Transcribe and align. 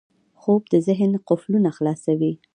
خوب 0.41 0.61
د 0.71 0.73
ذهن 0.87 1.11
قفلونه 1.27 1.69
خلاصوي 1.77 2.33